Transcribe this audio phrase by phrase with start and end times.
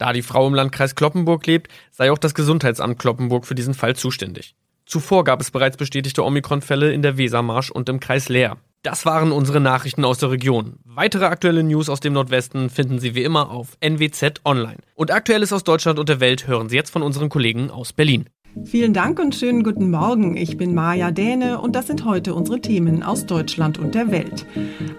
[0.00, 3.94] Da die Frau im Landkreis Kloppenburg lebt, sei auch das Gesundheitsamt Kloppenburg für diesen Fall
[3.94, 4.54] zuständig.
[4.86, 8.56] Zuvor gab es bereits bestätigte Omikron-Fälle in der Wesermarsch und im Kreis Leer.
[8.82, 10.78] Das waren unsere Nachrichten aus der Region.
[10.86, 14.78] Weitere aktuelle News aus dem Nordwesten finden Sie wie immer auf NWZ Online.
[14.94, 18.24] Und Aktuelles aus Deutschland und der Welt hören Sie jetzt von unseren Kollegen aus Berlin.
[18.64, 20.36] Vielen Dank und schönen guten Morgen.
[20.36, 24.46] Ich bin Maja Däne und das sind heute unsere Themen aus Deutschland und der Welt.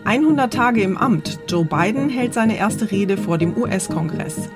[0.06, 1.40] 100 Tage im Amt.
[1.50, 4.50] Joe Biden hält seine erste Rede vor dem US-Kongress.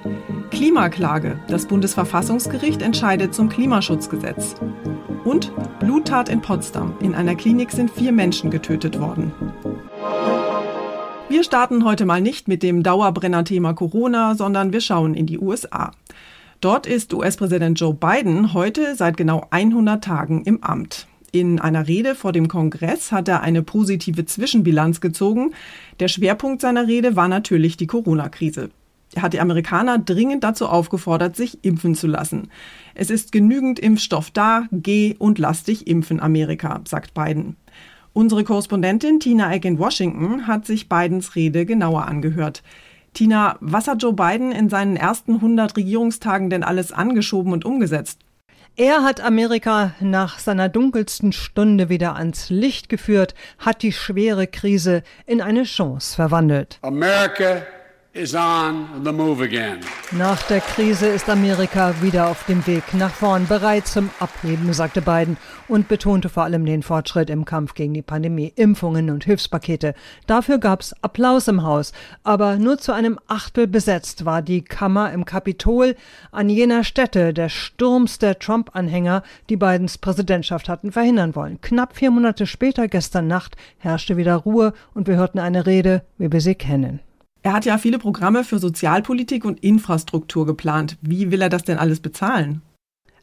[0.55, 1.38] Klimaklage.
[1.49, 4.55] Das Bundesverfassungsgericht entscheidet zum Klimaschutzgesetz.
[5.25, 5.51] Und
[5.81, 6.95] Bluttat in Potsdam.
[7.01, 9.33] In einer Klinik sind vier Menschen getötet worden.
[11.27, 15.91] Wir starten heute mal nicht mit dem Dauerbrenner-Thema Corona, sondern wir schauen in die USA.
[16.61, 21.07] Dort ist US-Präsident Joe Biden heute seit genau 100 Tagen im Amt.
[21.33, 25.53] In einer Rede vor dem Kongress hat er eine positive Zwischenbilanz gezogen.
[25.99, 28.69] Der Schwerpunkt seiner Rede war natürlich die Corona-Krise.
[29.15, 32.49] Er hat die Amerikaner dringend dazu aufgefordert, sich impfen zu lassen.
[32.93, 37.55] Es ist genügend Impfstoff da, geh und lass dich impfen, Amerika, sagt Biden.
[38.11, 42.61] Unsere Korrespondentin Tina Eck in Washington hat sich Bidens Rede genauer angehört.
[43.13, 48.19] Tina, was hat Joe Biden in seinen ersten 100 Regierungstagen denn alles angeschoben und umgesetzt?
[48.75, 55.03] Er hat Amerika nach seiner dunkelsten Stunde wieder ans Licht geführt, hat die schwere Krise
[55.25, 56.79] in eine Chance verwandelt.
[56.81, 57.61] America
[60.11, 65.01] nach der Krise ist Amerika wieder auf dem Weg nach vorn, bereit zum Abheben, sagte
[65.01, 65.35] Biden
[65.67, 69.95] und betonte vor allem den Fortschritt im Kampf gegen die Pandemie, Impfungen und Hilfspakete.
[70.27, 71.91] Dafür gab's Applaus im Haus,
[72.23, 75.97] aber nur zu einem Achtel besetzt war die Kammer im Kapitol
[76.31, 81.59] an jener Stätte der Sturms der Trump-Anhänger, die Bidens Präsidentschaft hatten verhindern wollen.
[81.59, 86.31] Knapp vier Monate später, gestern Nacht, herrschte wieder Ruhe und wir hörten eine Rede, wie
[86.31, 87.01] wir sie kennen.
[87.45, 90.97] Er hat ja viele Programme für Sozialpolitik und Infrastruktur geplant.
[91.01, 92.63] Wie will er das denn alles bezahlen?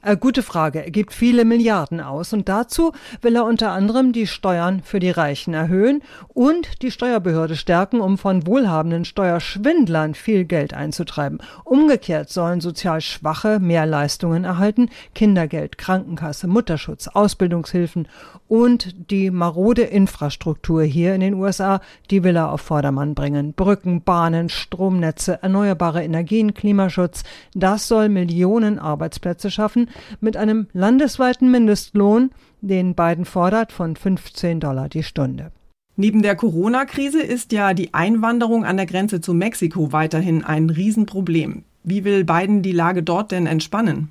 [0.04, 0.84] Äh, gute Frage.
[0.84, 2.90] Er gibt viele Milliarden aus und dazu
[3.20, 8.18] will er unter anderem die Steuern für die Reichen erhöhen und die Steuerbehörde stärken, um
[8.18, 11.38] von wohlhabenden Steuerschwindlern viel Geld einzutreiben.
[11.62, 18.08] Umgekehrt sollen sozial Schwache mehr Leistungen erhalten, Kindergeld, Krankenkasse, Mutterschutz, Ausbildungshilfen
[18.48, 23.52] und die marode Infrastruktur hier in den USA, die will er auf Vordermann bringen.
[23.52, 27.22] Brücken, Bahnen, Stromnetze, erneuerbare Energien, Klimaschutz,
[27.54, 29.86] das soll Millionen Arbeitsplätze schaffen
[30.20, 32.30] mit einem landesweiten Mindestlohn,
[32.60, 35.52] den Biden fordert, von 15 Dollar die Stunde.
[35.96, 41.64] Neben der Corona-Krise ist ja die Einwanderung an der Grenze zu Mexiko weiterhin ein Riesenproblem.
[41.84, 44.08] Wie will Biden die Lage dort denn entspannen?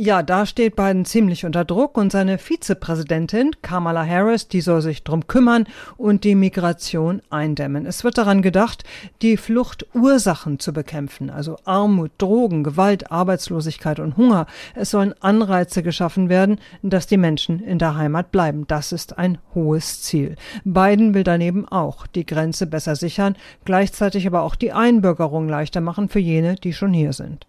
[0.00, 5.02] Ja, da steht Biden ziemlich unter Druck und seine Vizepräsidentin Kamala Harris, die soll sich
[5.02, 5.66] drum kümmern
[5.96, 7.84] und die Migration eindämmen.
[7.84, 8.84] Es wird daran gedacht,
[9.22, 14.46] die Fluchtursachen zu bekämpfen, also Armut, Drogen, Gewalt, Arbeitslosigkeit und Hunger.
[14.76, 18.68] Es sollen Anreize geschaffen werden, dass die Menschen in der Heimat bleiben.
[18.68, 20.36] Das ist ein hohes Ziel.
[20.62, 23.34] Biden will daneben auch die Grenze besser sichern,
[23.64, 27.47] gleichzeitig aber auch die Einbürgerung leichter machen für jene, die schon hier sind.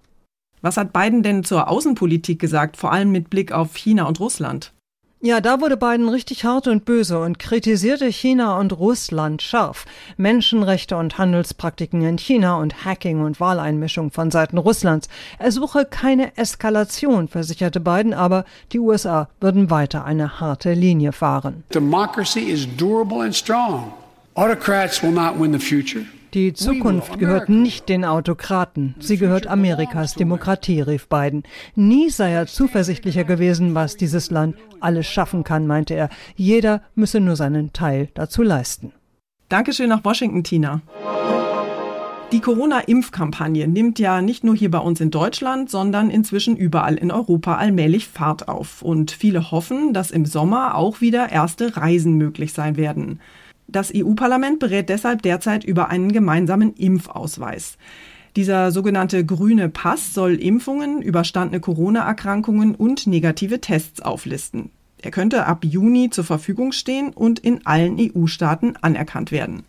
[0.61, 4.73] Was hat Biden denn zur Außenpolitik gesagt, vor allem mit Blick auf China und Russland?
[5.21, 9.85] Ja, da wurde Biden richtig hart und böse und kritisierte China und Russland scharf.
[10.15, 15.09] Menschenrechte und Handelspraktiken in China und Hacking und Wahleinmischung von Seiten Russlands.
[15.37, 21.65] Er suche keine Eskalation, versicherte Biden, aber die USA würden weiter eine harte Linie fahren.
[21.73, 23.91] Democracy is durable and strong.
[24.35, 26.05] Autocrats will not win the future.
[26.35, 31.41] Die Zukunft gehört nicht den Autokraten, sie gehört Amerikas Demokratie, rief Biden.
[31.73, 36.09] Nie sei er zuversichtlicher gewesen, was dieses Land alles schaffen kann, meinte er.
[36.35, 38.91] Jeder müsse nur seinen Teil dazu leisten.
[39.49, 40.81] Dankeschön nach Washington, Tina.
[42.31, 47.09] Die Corona-Impfkampagne nimmt ja nicht nur hier bei uns in Deutschland, sondern inzwischen überall in
[47.09, 48.83] Europa allmählich Fahrt auf.
[48.83, 53.19] Und viele hoffen, dass im Sommer auch wieder erste Reisen möglich sein werden.
[53.71, 57.77] Das EU-Parlament berät deshalb derzeit über einen gemeinsamen Impfausweis.
[58.35, 64.71] Dieser sogenannte grüne Pass soll Impfungen, überstandene Corona-Erkrankungen und negative Tests auflisten.
[65.01, 69.63] Er könnte ab Juni zur Verfügung stehen und in allen EU-Staaten anerkannt werden.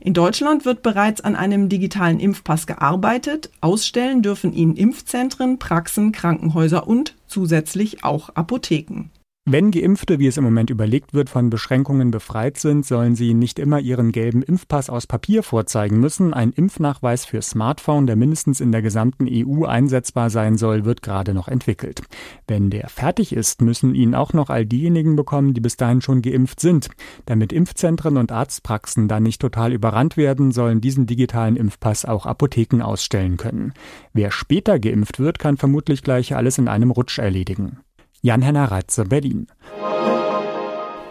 [0.00, 3.50] In Deutschland wird bereits an einem digitalen Impfpass gearbeitet.
[3.60, 9.10] Ausstellen dürfen ihn Impfzentren, Praxen, Krankenhäuser und zusätzlich auch Apotheken.
[9.52, 13.58] Wenn Geimpfte, wie es im Moment überlegt wird, von Beschränkungen befreit sind, sollen sie nicht
[13.58, 16.32] immer ihren gelben Impfpass aus Papier vorzeigen müssen.
[16.32, 21.34] Ein Impfnachweis für Smartphone, der mindestens in der gesamten EU einsetzbar sein soll, wird gerade
[21.34, 22.02] noch entwickelt.
[22.46, 26.22] Wenn der fertig ist, müssen ihn auch noch all diejenigen bekommen, die bis dahin schon
[26.22, 26.88] geimpft sind.
[27.26, 32.82] Damit Impfzentren und Arztpraxen dann nicht total überrannt werden, sollen diesen digitalen Impfpass auch Apotheken
[32.82, 33.72] ausstellen können.
[34.12, 37.80] Wer später geimpft wird, kann vermutlich gleich alles in einem Rutsch erledigen.
[38.22, 39.46] Jan-Henner Reitze, Berlin.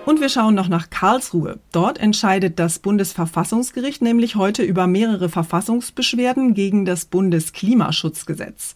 [0.06, 1.60] Und wir schauen noch nach Karlsruhe.
[1.72, 8.76] Dort entscheidet das Bundesverfassungsgericht nämlich heute über mehrere Verfassungsbeschwerden gegen das Bundesklimaschutzgesetz.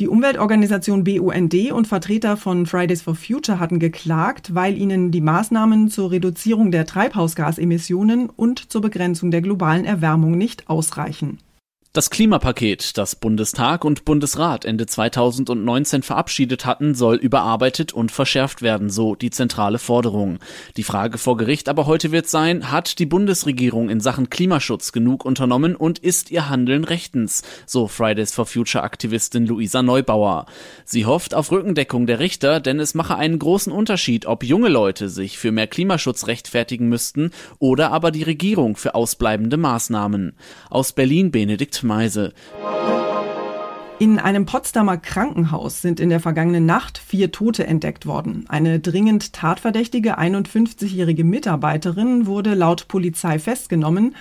[0.00, 5.88] Die Umweltorganisation BUND und Vertreter von Fridays for Future hatten geklagt, weil ihnen die Maßnahmen
[5.88, 11.38] zur Reduzierung der Treibhausgasemissionen und zur Begrenzung der globalen Erwärmung nicht ausreichen.
[11.94, 18.88] Das Klimapaket, das Bundestag und Bundesrat Ende 2019 verabschiedet hatten, soll überarbeitet und verschärft werden,
[18.88, 20.38] so die zentrale Forderung.
[20.78, 25.26] Die Frage vor Gericht aber heute wird sein, hat die Bundesregierung in Sachen Klimaschutz genug
[25.26, 30.46] unternommen und ist ihr Handeln rechtens, so Fridays for Future Aktivistin Luisa Neubauer.
[30.86, 35.10] Sie hofft auf Rückendeckung der Richter, denn es mache einen großen Unterschied, ob junge Leute
[35.10, 40.32] sich für mehr Klimaschutz rechtfertigen müssten oder aber die Regierung für ausbleibende Maßnahmen.
[40.70, 42.32] Aus Berlin Benedikt Meise.
[43.98, 48.46] In einem Potsdamer Krankenhaus sind in der vergangenen Nacht vier Tote entdeckt worden.
[48.48, 54.16] Eine dringend tatverdächtige 51-jährige Mitarbeiterin wurde laut Polizei festgenommen.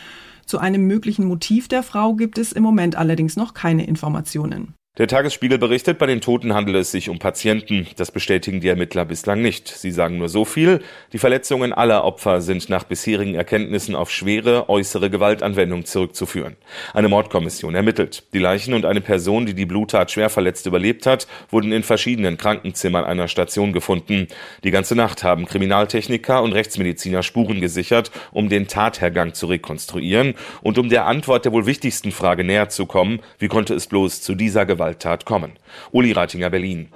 [0.45, 4.75] Zu einem möglichen Motiv der Frau gibt es im Moment allerdings noch keine Informationen.
[4.97, 7.87] Der Tagesspiegel berichtet, bei den Toten handele es sich um Patienten.
[7.95, 9.69] Das bestätigen die Ermittler bislang nicht.
[9.69, 10.81] Sie sagen nur so viel.
[11.13, 16.57] Die Verletzungen aller Opfer sind nach bisherigen Erkenntnissen auf schwere äußere Gewaltanwendung zurückzuführen.
[16.93, 18.25] Eine Mordkommission ermittelt.
[18.33, 22.35] Die Leichen und eine Person, die die Bluttat schwer verletzt überlebt hat, wurden in verschiedenen
[22.35, 24.27] Krankenzimmern einer Station gefunden.
[24.65, 30.77] Die ganze Nacht haben Kriminaltechniker und Rechtsmediziner Spuren gesichert, um den Tathergang zu rekonstruieren und
[30.77, 34.35] um der Antwort der wohl wichtigsten Frage näher zu kommen, wie konnte es bloß zu
[34.35, 35.51] dieser Gewalt Gewalttat kommen.
[35.91, 36.87] Uli Reitinger, Berlin.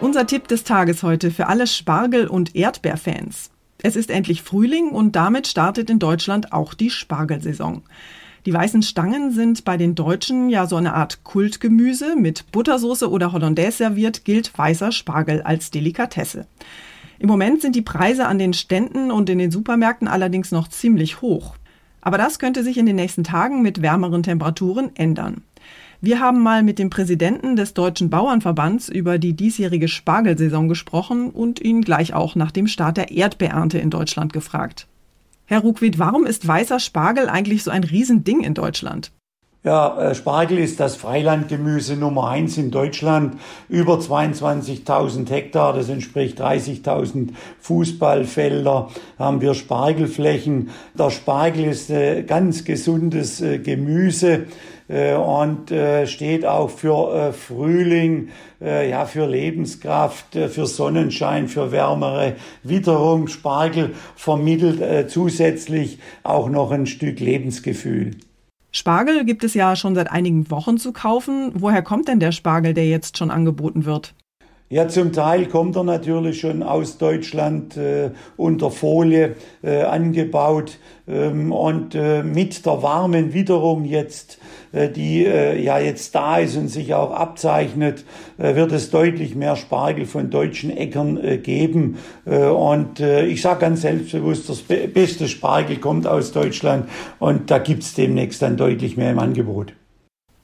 [0.00, 3.50] Unser Tipp des Tages heute für alle Spargel- und Erdbeerfans.
[3.82, 7.82] Es ist endlich Frühling und damit startet in Deutschland auch die Spargelsaison.
[8.46, 12.16] Die weißen Stangen sind bei den Deutschen ja so eine Art Kultgemüse.
[12.16, 16.46] Mit Buttersoße oder Hollandaise serviert gilt weißer Spargel als Delikatesse.
[17.18, 21.20] Im Moment sind die Preise an den Ständen und in den Supermärkten allerdings noch ziemlich
[21.20, 21.56] hoch.
[22.00, 25.42] Aber das könnte sich in den nächsten Tagen mit wärmeren Temperaturen ändern.
[26.00, 31.60] Wir haben mal mit dem Präsidenten des Deutschen Bauernverbands über die diesjährige Spargelsaison gesprochen und
[31.60, 34.86] ihn gleich auch nach dem Start der Erdbeernte in Deutschland gefragt.
[35.46, 39.10] Herr Ruckwied, warum ist weißer Spargel eigentlich so ein Riesending in Deutschland?
[39.64, 43.40] Ja, äh, Spargel ist das Freilandgemüse Nummer eins in Deutschland.
[43.68, 48.88] Über 22.000 Hektar, das entspricht 30.000 Fußballfelder,
[49.18, 50.70] haben wir Spargelflächen.
[50.96, 54.46] Der Spargel ist äh, ganz gesundes äh, Gemüse
[54.90, 55.70] und
[56.06, 63.28] steht auch für Frühling, ja, für Lebenskraft, für Sonnenschein, für wärmere Witterung.
[63.28, 68.12] Spargel vermittelt zusätzlich auch noch ein Stück Lebensgefühl.
[68.70, 71.52] Spargel gibt es ja schon seit einigen Wochen zu kaufen.
[71.54, 74.14] Woher kommt denn der Spargel, der jetzt schon angeboten wird?
[74.70, 81.52] Ja, zum Teil kommt er natürlich schon aus Deutschland äh, unter Folie äh, angebaut ähm,
[81.52, 84.38] und äh, mit der warmen Witterung jetzt,
[84.72, 88.04] äh, die äh, ja jetzt da ist und sich auch abzeichnet,
[88.36, 91.96] äh, wird es deutlich mehr Spargel von deutschen Äckern geben.
[92.26, 98.42] und ich sage ganz selbstbewusst, das beste Spargel kommt aus Deutschland und da gibt's demnächst
[98.42, 99.72] dann deutlich mehr im Angebot.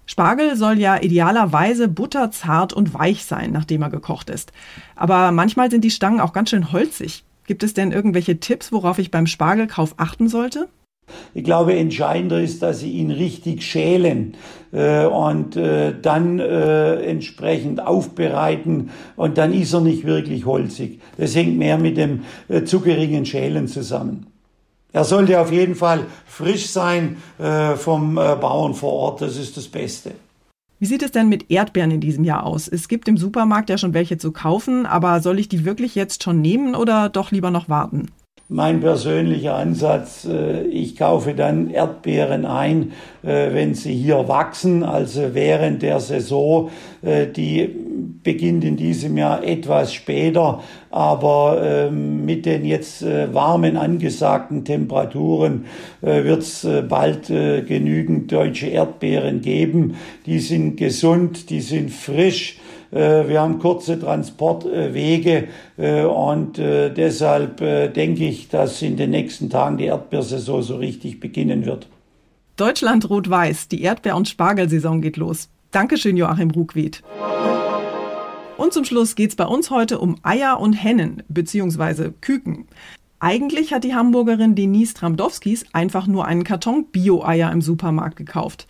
[0.07, 4.53] Spargel soll ja idealerweise butterzart und weich sein, nachdem er gekocht ist.
[4.97, 7.25] Aber manchmal sind die Stangen auch ganz schön holzig.
[7.47, 10.69] Gibt es denn irgendwelche Tipps, worauf ich beim Spargelkauf achten sollte?
[11.35, 14.37] Ich glaube, entscheidender ist, dass Sie ihn richtig schälen
[14.73, 21.01] äh, und äh, dann äh, entsprechend aufbereiten und dann ist er nicht wirklich holzig.
[21.19, 24.27] Das hängt mehr mit dem äh, zu geringen Schälen zusammen.
[24.95, 29.57] Er sollte auf jeden Fall frisch sein äh, vom äh, Bauern vor Ort, das ist
[29.57, 30.13] das Beste.
[30.79, 32.69] Wie sieht es denn mit Erdbeeren in diesem Jahr aus?
[32.69, 36.23] Es gibt im Supermarkt ja schon welche zu kaufen, aber soll ich die wirklich jetzt
[36.23, 38.13] schon nehmen oder doch lieber noch warten?
[38.51, 45.33] Mein persönlicher Ansatz, äh, ich kaufe dann Erdbeeren ein, äh, wenn sie hier wachsen, also
[45.33, 46.69] während der Saison,
[47.01, 47.75] äh, die
[48.23, 55.67] beginnt in diesem Jahr etwas später, aber ähm, mit den jetzt warmen angesagten Temperaturen
[56.01, 59.97] wird es bald genügend deutsche Erdbeeren geben.
[60.25, 62.59] Die sind gesund, die sind frisch.
[62.95, 67.59] Äh, wir haben kurze Transportwege äh, und deshalb
[67.95, 71.89] denke ich, dass in den nächsten Tagen die Erdbeersaison so richtig beginnen wird.
[72.57, 75.49] Deutschland rot-weiß, die Erdbeer- und Spargelsaison geht los.
[75.73, 77.03] Dankeschön, Joachim Ruckwied.
[78.57, 82.11] Und zum Schluss geht es bei uns heute um Eier und Hennen bzw.
[82.21, 82.69] Küken.
[83.19, 88.69] Eigentlich hat die Hamburgerin Denise Tramdowskis einfach nur einen Karton Bio-Eier im Supermarkt gekauft.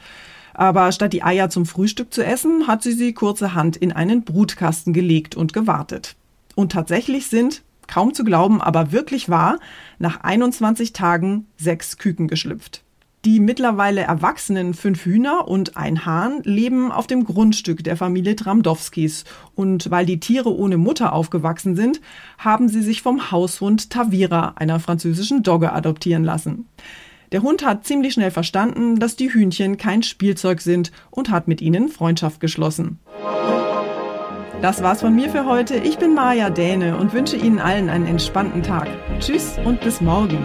[0.54, 4.92] Aber statt die Eier zum Frühstück zu essen, hat sie sie kurzerhand in einen Brutkasten
[4.92, 6.16] gelegt und gewartet.
[6.54, 9.58] Und tatsächlich sind, kaum zu glauben, aber wirklich wahr,
[9.98, 12.84] nach 21 Tagen sechs Küken geschlüpft.
[13.24, 19.24] Die mittlerweile erwachsenen fünf Hühner und ein Hahn leben auf dem Grundstück der Familie Tramdowskis.
[19.54, 22.02] Und weil die Tiere ohne Mutter aufgewachsen sind,
[22.36, 26.66] haben sie sich vom Haushund Tavira, einer französischen Dogge, adoptieren lassen.
[27.32, 31.60] Der Hund hat ziemlich schnell verstanden, dass die Hühnchen kein Spielzeug sind und hat mit
[31.60, 33.00] ihnen Freundschaft geschlossen.
[34.62, 35.76] Das war's von mir für heute.
[35.76, 38.88] Ich bin Maja Däne und wünsche Ihnen allen einen entspannten Tag.
[39.20, 40.38] Tschüss und bis morgen.